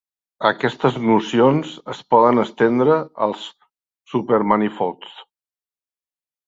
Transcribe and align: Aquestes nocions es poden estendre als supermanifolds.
Aquestes 0.47 0.95
nocions 1.09 1.75
es 1.93 2.01
poden 2.15 2.45
estendre 2.45 2.97
als 3.27 3.45
supermanifolds. 4.15 5.15